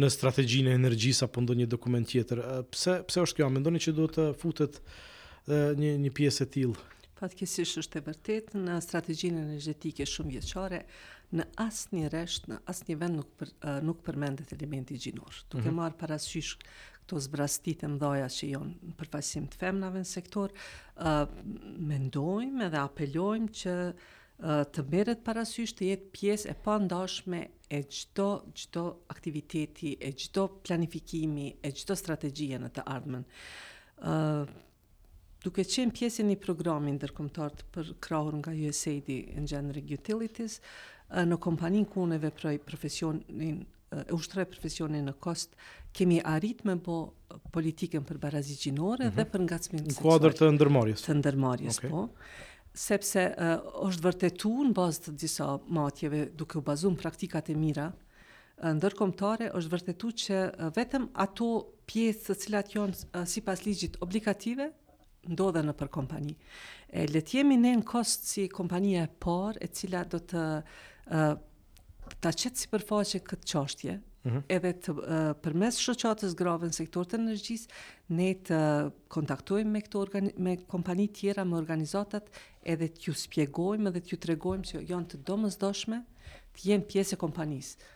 [0.00, 2.38] në strategjinë e energjis apo ndonjë dokument tjetër.
[2.72, 3.48] Pse pse është kjo?
[3.52, 4.78] Mendoni që duhet të futet
[5.82, 6.86] një një pjesë e tillë?
[7.18, 10.78] Fatkesish është e vërtet në strategjinë energetike shumë vjeqare,
[11.36, 13.52] në asë një reshtë, në asë një vend nuk, për,
[13.86, 15.38] nuk përmendet elementi gjinor.
[15.52, 15.76] Tuk e mm -hmm.
[15.84, 16.56] marë parasysh
[17.12, 20.52] këto zbrastit e mdoja që jonë në përfajsim të femnave në sektor,
[21.04, 21.26] uh,
[21.76, 21.98] me
[22.68, 28.28] edhe apelojmë që uh, të mërët parasysh të jetë pjesë e pa ndashme e gjdo,
[28.56, 33.26] gjdo aktiviteti, e gjdo planifikimi, e gjdo strategjia në të ardhmen.
[34.00, 34.48] Uh,
[35.44, 40.60] duke qenë pjesë një programin dërkomtart për krahur nga USAID në gjenëri utilities,
[41.12, 43.56] në kompanin ku në veproj profesionin,
[43.92, 45.58] e ushtrej profesionin në kost,
[45.92, 46.96] kemi arrit me po
[47.54, 49.14] politikën për barazi gjinore mm -hmm.
[49.14, 49.32] dhe mhm.
[49.32, 49.58] për nga
[49.90, 51.02] Në kuadrë të ndërmarjes.
[51.06, 51.90] Të ndërmarjes, okay.
[51.90, 52.02] po.
[52.74, 57.92] Sepse uh, është vërtetu në bazë të disa matjeve duke u bazun praktikat e mira,
[58.62, 60.36] ndërkomtare është vërtetu që
[60.76, 61.46] vetëm ato
[61.86, 64.70] pjesë të cilat jonë uh, si pas ligjit obligative,
[65.28, 66.34] ndodhe në për kompani.
[66.92, 70.62] E, letjemi ne në kostë si kompania e parë, e cila do të
[71.16, 71.34] uh,
[72.22, 74.42] të qetë si përfaqe këtë qashtje, -hmm.
[74.56, 77.78] edhe të uh, përmes shoqatës grave në sektor të energjisë
[78.18, 78.60] ne të
[79.10, 80.04] kontaktojmë me këto
[80.46, 82.28] me kompani tjera me organizatat
[82.62, 86.02] edhe t'ju shpjegojmë edhe t'ju tregojmë se janë të domosdoshme
[86.54, 87.90] të jenë pjesë e kompanisë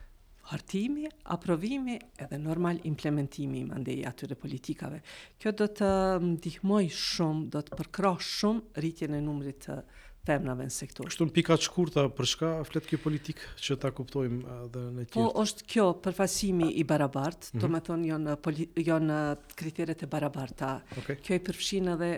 [0.46, 5.00] hartimi, aprovimi edhe normal implementimi i mandej atyre politikave.
[5.42, 5.88] Kjo do të
[6.22, 11.06] ndihmoj shumë, do të përkra shumë rritjen e numrit të uh, femnave në sektor.
[11.08, 15.04] Kështu një pika të shkurta për shka fletë kjo politikë që ta kuptojmë dhe në
[15.06, 15.14] tjertë?
[15.14, 17.62] Po, është kjo përfasimi i barabartë, mhm.
[17.62, 19.18] do me thonë jo në
[19.60, 20.72] kriteret e barabarta.
[21.06, 22.10] Kjo i përfshinë dhe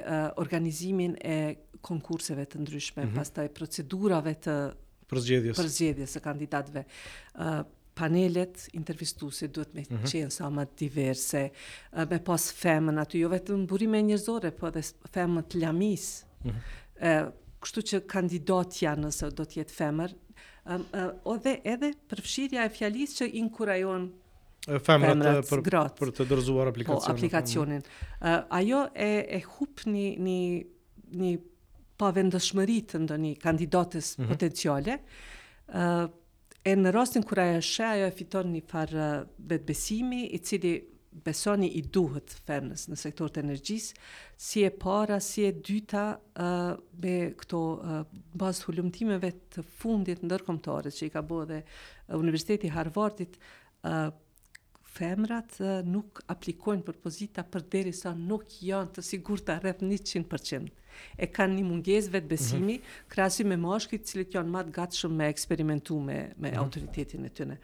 [0.43, 1.37] organizimin e
[1.91, 3.17] konkurseve të ndryshme, mhm.
[3.21, 4.57] pas të procedurave të
[5.09, 6.85] përzgjedjes e kandidatve.
[7.99, 10.05] Panelet, intervistuese duhet me mhm.
[10.07, 11.49] qenë sa më diverse,
[12.13, 16.55] me pas femën aty, jo vetë në burime njëzore, po edhe femën të lamisë,
[17.63, 20.15] kështu që kandidatja nëse do të jetë femër,
[20.71, 24.09] um, uh, edhe edhe përfshirja e fjalisë që inkurajon
[24.85, 27.07] femrat, femrat për, për të dorëzuar aplikacionin.
[27.07, 27.85] Po, aplikacionin.
[28.21, 30.41] Uh, ajo e e hup një një
[31.19, 31.33] një
[31.99, 34.29] pavendëshmëri të ndonjë kandidatës mm -hmm.
[34.33, 34.99] potenciale.
[35.75, 36.07] ë uh,
[36.69, 39.05] e në rastin kur ajo është ajo e fiton një farë
[39.51, 40.75] vetbesimi i cili
[41.23, 43.97] besoni i duhet femnes në sektor të energjisë,
[44.41, 46.05] si e para, si e dyta,
[46.39, 47.99] uh, be këto uh,
[48.41, 51.63] bazë të hullumtimeve të fundit në dërkomtarës që i ka bo dhe
[52.19, 53.39] Universiteti Harvardit,
[53.89, 54.09] uh,
[54.99, 60.75] femrat uh, nuk aplikojnë për pozita për deri sa nuk janë të sigur të 100%
[61.23, 63.09] e kanë një munges vetë besimi, mm -hmm.
[63.13, 66.57] krasi me moshkit, cilët janë matë gatë shumë me eksperimentu me, me mm -hmm.
[66.57, 67.57] autoritetin e tëne.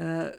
[0.00, 0.30] Uh,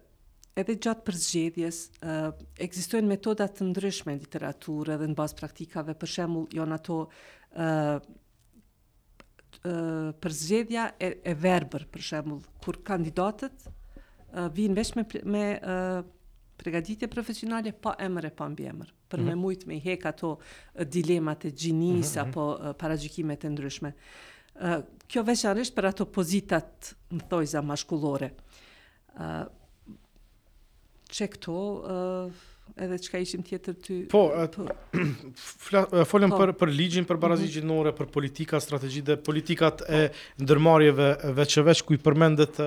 [0.59, 2.31] edhe gjatë përzgjedhjes, uh,
[2.63, 7.01] egzistojnë metodat të ndryshme në literaturë dhe në bazë praktikave, për shemull, jonë ato
[10.23, 13.65] përzgjedhja e, e verber, për shemull, kur kandidatët
[14.55, 15.41] vinë vesh me, me
[16.61, 19.35] pregaditje profesionale pa emër e pa mbi emër, për mm -hmm.
[19.35, 20.31] me mujtë me i hek ato
[20.95, 22.27] dilemat e gjinis mm -hmm.
[22.63, 23.91] apo para gjikimet e ndryshme.
[24.61, 28.31] Uh, kjo veçanërisht për ato pozitat, më thojza, mashkullore.
[29.15, 29.45] Uh,
[31.12, 31.56] që këto,
[32.82, 33.97] edhe që ka ishim tjetër ty...
[34.12, 34.24] Po,
[34.56, 34.65] po.
[36.10, 36.39] folëm po.
[36.41, 37.54] për, për ligjin, për barazi mhm.
[37.58, 40.04] gjinore, për politika, strategi dhe politikat e
[40.41, 42.62] ndërmarjeve veç e veç, ku i përmendet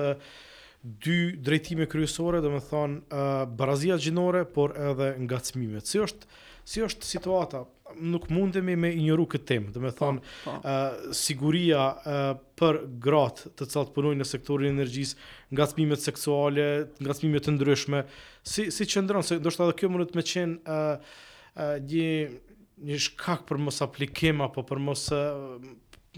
[1.05, 5.81] dy drejtime kryesore, dhe me thonë barazia gjinore, por edhe nga cmime.
[5.85, 6.29] Si është,
[6.69, 11.83] si është situata, nuk mundemi me injoru këtë temë, do të them, ë uh, siguria
[11.95, 12.23] uh,
[12.57, 15.19] për gratë të cilat punojnë në sektorin e energjisë,
[15.55, 16.65] ngacmimet seksuale,
[17.05, 18.03] ngacmime të ndryshme,
[18.41, 21.15] si si qëndron se do shta dhe kjo mund të më qen ë uh,
[21.53, 25.05] uh, një një shkak për mos aplikim apo për mos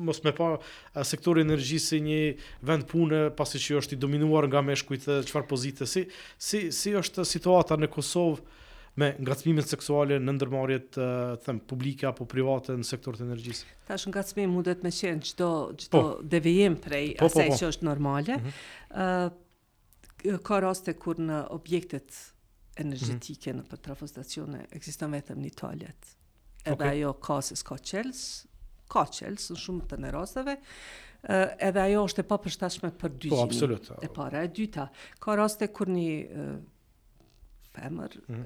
[0.01, 2.21] mos me pa uh, sektorin e energjisë si një
[2.65, 6.08] vend pune pasi që është i dominuar nga meshkujt, çfarë pozite si
[6.41, 8.56] si si është situata në Kosovë uh,
[8.98, 13.68] me ngacmimin seksuale në ndërmarjet të uh, them publike apo private në sektorin e energjisë.
[13.90, 15.50] Tash ngacmimi mundet me qenë çdo
[15.84, 16.16] çdo po.
[16.36, 18.40] devijim prej po, po asaj po, që është normale.
[18.42, 18.48] Mhm.
[18.48, 20.34] ë mm -hmm.
[20.34, 22.16] uh, ka raste kur në objektet
[22.78, 23.64] energjetike mm -hmm.
[23.64, 26.18] në për trafostacione ekziston vetëm një toalet.
[26.66, 26.90] Edhe okay.
[26.98, 28.48] ajo ka se s'ka qels,
[28.90, 30.58] ka qels në shumë të në rasteve,
[31.68, 33.30] edhe ajo është e pa përshtashme për dy gjinë.
[33.30, 33.92] Po, absolut.
[34.02, 34.90] E para, e dyta.
[35.20, 36.12] Ka raste kur një
[37.74, 38.44] femër, mhm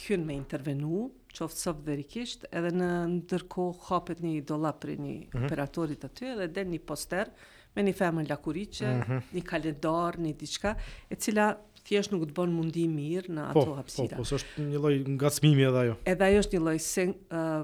[0.00, 1.06] kënë me intervenu,
[1.36, 5.44] qoftë sopë verikisht, edhe në ndërko hapet një dola për një mm -hmm.
[5.46, 7.30] operatorit aty, edhe dhe një poster
[7.76, 9.20] me një femën lakuriqe, mm -hmm.
[9.36, 10.76] një kalendar, një diçka,
[11.10, 11.48] e cila
[11.86, 14.16] thjesht nuk të bën mundi mirë në ato po, hapsira.
[14.16, 15.94] Po, po, është një loj nga cmimi edhe ajo.
[16.12, 17.62] Edhe ajo është një loj se uh,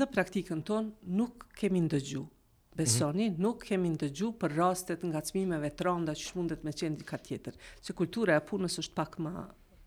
[0.00, 2.22] në praktikën tonë nuk kemi ndëgju.
[2.22, 2.76] Mhm.
[2.76, 3.42] Besoni, mm -hmm.
[3.44, 7.54] nuk kemi ndëgju për rastet nga cmimeve të randa që shmundet me qendit ka tjetër.
[7.80, 9.32] Se kultura e punës është pak ma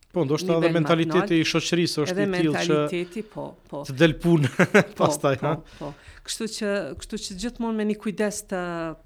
[0.10, 3.82] Po, është edhe mentaliteti i shoqërisë është i tillë që mentaliteti po, po.
[3.86, 5.78] Të del punë po, pastaj, po, ha.
[5.78, 5.92] Po.
[6.26, 8.62] Kështu që, kështu që gjithmonë me një kujdes të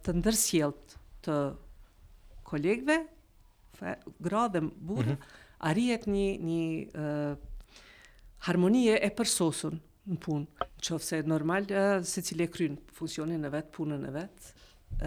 [0.05, 0.95] të ndërsjellët
[1.27, 1.37] të
[2.51, 2.97] kolegëve,
[4.27, 5.35] gra dhe burra, mm -hmm.
[5.69, 6.63] arrihet një një
[6.95, 7.83] uh,
[8.47, 9.75] harmonie e përsosur
[10.07, 10.47] në punë,
[10.83, 14.55] Nëse qofë normal, uh, se cilë e krynë funksionin e vetë, punën e vetë,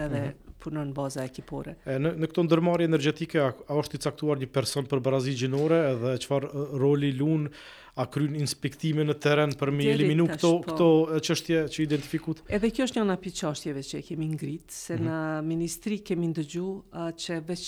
[0.04, 1.76] edhe mm -hmm punon baza ekipore.
[1.86, 5.34] E, në, në këto ndërmarje energetike, a, a është i caktuar një person për barazi
[5.38, 6.48] gjinore edhe qëfar
[6.80, 7.48] roli lun
[7.96, 12.42] a kryn inspektime në teren për me eliminu këto, po, këto qështje që identifikut?
[12.52, 15.08] Edhe kjo është një nga për çështjeve që kemi ngrit, se mm -hmm.
[15.10, 16.66] në ministri kemi ndëgju
[17.02, 17.66] a, që veç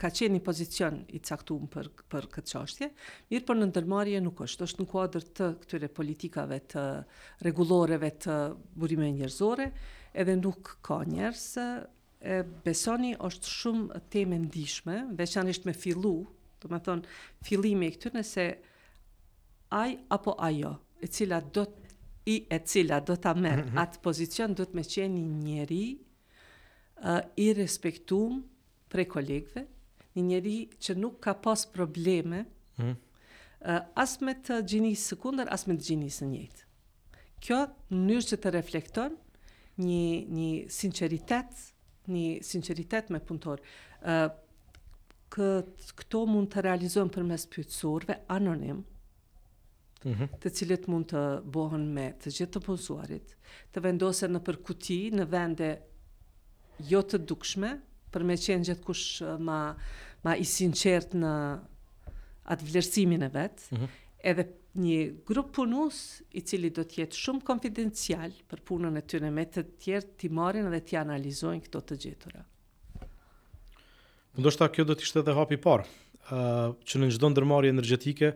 [0.00, 2.86] ka qenë një pozicion i caktuar për për këtë çështje,
[3.30, 4.62] mirë për në ndërmarrje nuk është.
[4.68, 6.84] Është në kuadër të këtyre politikave të
[7.44, 8.36] rregulloreve të
[8.76, 9.66] burimeve njerëzore,
[10.18, 11.42] edhe nuk ka njerës,
[12.64, 16.14] besoni është shumë teme ndishme, veçanisht me fillu,
[16.60, 17.14] të më thonë
[17.46, 18.44] fillimi e këtyre se
[19.80, 21.88] aj apo ajo, e cila do të
[22.30, 23.78] i e cila do ta merr mhm.
[23.80, 28.42] atë pozicion do të më qenë një njeri uh, i respektum
[28.92, 29.62] prej kolegëve,
[30.14, 32.42] një njeri që nuk ka pas probleme
[32.84, 32.92] uh,
[34.04, 36.30] as me të gjinisë së as me të gjinisë njëtë.
[36.34, 36.68] njëjtë.
[37.40, 37.58] Kjo
[37.96, 39.16] në njështë që të reflekton
[39.80, 40.06] një
[40.38, 41.58] një sinqeritet,
[42.10, 43.60] një sinqeritet me punëtor.
[44.02, 44.30] ë
[45.30, 45.48] kë
[46.00, 48.80] këto mund të realizohen përmes pyetësorëve anonim,
[50.02, 50.30] mhm.
[50.42, 51.20] të cilët mund të
[51.54, 53.36] bëhen me të gjithë të punësuarit,
[53.70, 55.68] të vendosen në përkuti në vende
[56.90, 57.70] jo të dukshme,
[58.10, 59.60] për me qenë gjithë kush ma,
[60.26, 61.30] ma i sinqert në
[62.50, 63.90] atë vlerësimin e vetë, mm
[64.28, 64.44] edhe
[64.78, 69.42] një grup punus i cili do të jetë shumë konfidencial për punën e tyre me
[69.50, 72.44] të tjerë ti marrin dhe ti analizojnë këto të gjitha.
[74.38, 75.86] Ndoshta kjo do të ishte edhe hapi i parë,
[76.30, 78.32] ë uh, që në çdo ndërmarrje energjetike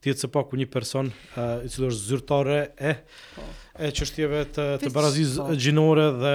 [0.00, 2.96] ti të sapo ku një person uh, i cili është zyrtare e
[3.36, 3.44] po,
[3.84, 5.60] e çështjeve të të barazisë po.
[5.60, 6.34] gjinore dhe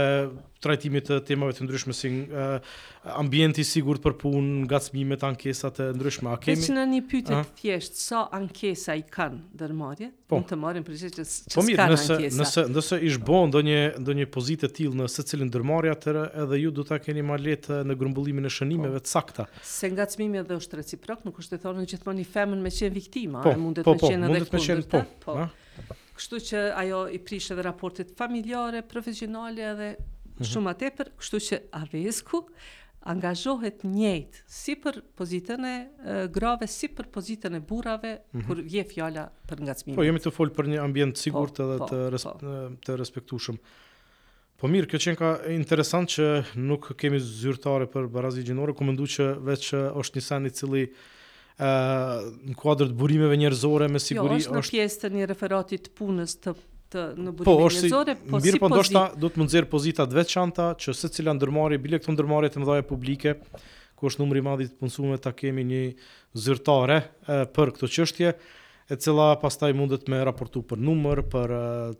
[0.61, 2.77] trajtimit të temave të ndryshme si uh, eh,
[3.19, 6.29] ambient i sigurt për punë, ngacmime ankesat e ndryshme.
[6.29, 10.11] A kemi Kishë në një pyetje të thjeshtë, sa ankesa i kanë ndërmarrje?
[10.31, 11.55] Po, të marrin për shkak të ankesave.
[11.57, 15.95] Po mirë, nëse nëse nëse i zgjon ndonjë ndonjë pozitë të tillë në secilin ndërmarrje
[15.97, 19.13] atë edhe ju do ta keni më lehtë në grumbullimin e shënimeve të po.
[19.17, 19.47] sakta.
[19.65, 23.43] Se ngacmimi edhe është reciprok, nuk është të thonë gjithmonë i femën me qenë viktimë,
[23.49, 24.87] po, a mund të po, të po, qenë po, edhe kundër.
[24.93, 26.07] Po, po.
[26.21, 29.87] Kështu që ajo i prishë edhe raportit familjare, profesionale edhe
[30.41, 30.53] -hmm.
[30.53, 32.41] shumë më tepër, kështu që Avesku
[33.11, 35.75] angazhohet njëjtë si për pozitën e
[36.33, 38.47] grave, si për pozitën e burave, mm -hmm.
[38.47, 39.97] kur vjen fjala për ngacmimin.
[39.99, 42.35] Po jemi të fol për një ambient po, sigurt po, edhe po, të res po.
[42.85, 43.57] të respektueshëm.
[44.61, 46.25] Po mirë, kjo qenë ka interesant që
[46.61, 49.65] nuk kemi zyrtare për barazi gjinore, ku më ndu që veç
[49.97, 50.85] është një sani cili
[52.47, 54.37] në kuadrët burimeve njerëzore me siguri...
[54.37, 56.53] Jo, është në pjesë të një referatit punës të
[56.91, 58.61] të në po, burimin po, njëzore, po si pozitë.
[58.61, 62.51] Po, ndoshta do të më pozita të veçanta, që secila cila ndërmarje, bile këto ndërmarje
[62.55, 63.35] të mëdhaje publike,
[63.97, 65.81] ku është numri madhi të punësume, ta kemi një
[66.43, 68.31] zyrtare e, për këtë qështje,
[68.91, 71.53] e cila pastaj mundet me raportu për numër, për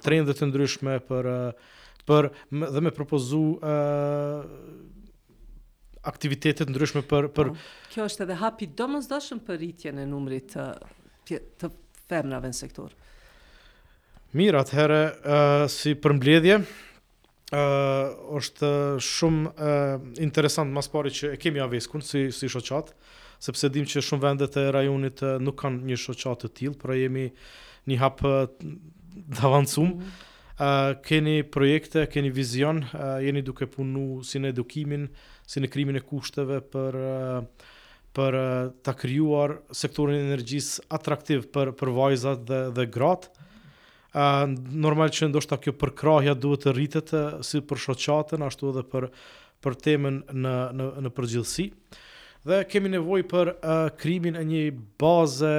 [0.03, 1.27] trendet të ndryshme, për,
[2.09, 2.31] për
[2.73, 3.41] dhe me propozu
[6.11, 7.27] aktivitetet ndryshme për...
[7.37, 7.51] për...
[7.53, 10.55] Po, kjo është edhe hapi domosdoshëm për rritjen e numrit
[11.29, 11.67] të, të
[12.09, 12.97] femrave në sektorë.
[14.32, 18.69] Mirë, atëherë, uh, si përmbledhje, uh, është
[19.03, 22.93] shumë uh, interesant mas pari që e kemi aveskun si, si shoqat,
[23.43, 26.95] sepse dim që shumë vendet e rajonit uh, nuk kanë një shoqat të tilë, pra
[26.95, 27.25] jemi
[27.91, 28.55] një hapë uh,
[29.36, 30.23] davancum, mm.
[30.53, 35.09] uh, keni projekte, keni vizion, uh, jeni duke punu si në edukimin,
[35.43, 37.01] si në krimin e kushteve për...
[37.01, 37.69] Uh,
[38.11, 43.29] për uh, ta krijuar sektorin e energjisë atraktiv për për vajzat dhe dhe gratë.
[43.32, 43.51] Mm.
[44.12, 44.43] Uh,
[44.76, 49.05] normal që ndoshta kjo përkrahja duhet të rritet uh, si për shoqatën ashtu edhe për
[49.64, 51.70] për temën në në në përgjithësi.
[52.43, 54.64] Dhe kemi nevojë për uh, krimin e një
[54.99, 55.53] baze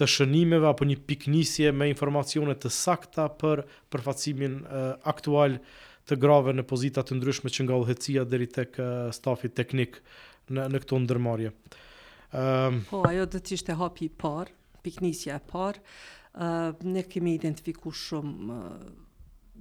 [0.00, 3.62] të shënimeve apo një piknisje me informacione të sakta për
[3.94, 4.80] përfacimin uh,
[5.12, 5.54] aktual
[6.10, 10.00] të grave në pozita të ndryshme që nga udhëtesia deri tek uh, stafi teknik
[10.50, 11.52] në në këto ndërmarrje.
[12.34, 14.50] Ëm ehm, Po, ajo do të ishte hapi i parë,
[14.82, 15.78] piknisja e parë
[16.82, 18.56] ne kemi identifiku shumë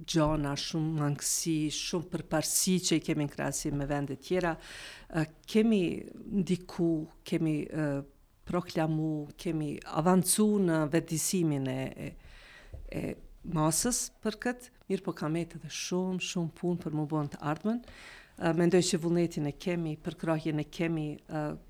[0.07, 4.55] gjona, shumë mangësi, shumë përparsi që i kemi në krasi me vendet tjera.
[5.51, 5.81] Kemi
[6.41, 6.91] ndiku,
[7.27, 7.55] kemi
[8.47, 13.13] proklamu, kemi avancu në vetësimin e
[13.55, 17.35] masës për këtë, mirë po kam e të dhe shumë, shumë punë për më bënd
[17.35, 17.79] të ardhmen.
[17.81, 18.20] Uh,
[18.55, 21.03] mendoj që vullnetin e kemi, përkrahjen e kemi,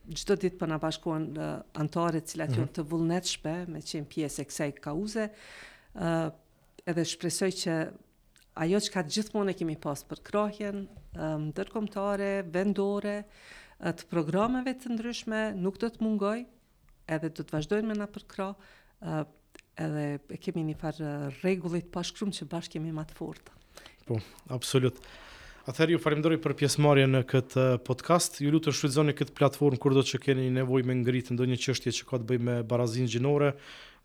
[0.07, 1.49] gjithë ditë përna po bashkuan uh,
[1.81, 2.73] antarët cilat mm -hmm.
[2.75, 5.27] të vullnet shpe, me qenë pjesë e kësaj kauze,
[5.95, 6.29] uh,
[6.87, 7.75] edhe shpresoj që
[8.63, 10.87] ajo që ka gjithmonë e kemi pasë përkrahjen,
[11.19, 13.23] um, dërkomtare, vendore,
[13.81, 16.45] të programeve të ndryshme, nuk do të mungoj,
[17.07, 18.53] edhe do të vazhdojnë me na përkra,
[19.77, 21.07] edhe kemi një farë
[21.43, 23.51] regullit pashkrum që bashkë kemi matë forta.
[24.05, 24.19] Po,
[24.53, 24.99] Absolut.
[25.69, 29.93] Atëherë ju falimderoj për pjesëmarrjen në këtë eh, podcast, ju lutë të këtë platformë kur
[29.93, 32.55] do të që keni nevoj me ngritë ndonjë një qështje që ka të bëjë me
[32.65, 33.51] barazin gjinore,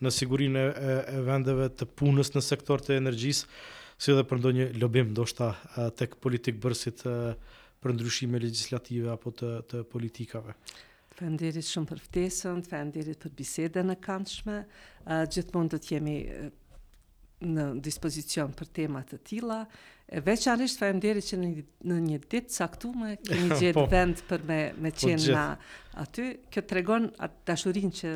[0.04, 0.66] në sigurin e
[1.24, 3.48] vendeve të punës në sektor të energjisë,
[3.96, 5.48] si dhe për ndonjë një lobim, do shta
[5.80, 7.40] eh, të politikë bërësit eh,
[7.80, 10.58] për ndryshime legislative apo të, të politikave.
[11.16, 14.60] Fëndirit shumë për ftesën, fëndirit për bisede në kanëshme,
[15.32, 16.16] gjithmonë do të jemi
[17.46, 19.62] në dispozicion për temat të tila,
[20.06, 21.62] E veçanërisht faleminderit që në një,
[22.06, 26.26] një ditë caktuar keni gjetë po, vend për me me po, qenë po, na aty.
[26.54, 28.12] Kjo tregon atë dashurinë që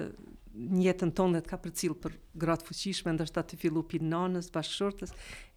[0.61, 5.11] në jetën tonë të ka përcjell për gratë fuqishme, ndoshta të fillu pi nanës, bashkëshortës,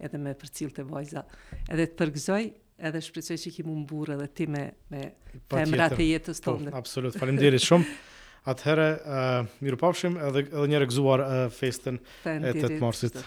[0.05, 1.23] edhe me përcjell të vajza.
[1.67, 2.45] Edhe të përgëzoj,
[2.89, 4.63] edhe shpresoj që kimun burr edhe ti me
[4.93, 5.03] me
[5.53, 6.73] femra të jetës po, tonë.
[6.73, 7.19] Po, absolut.
[7.21, 7.93] Faleminderit shumë.
[8.53, 13.21] Atëherë, uh, mirupafshim edhe edhe një regzuar uh, festën e të të marsit.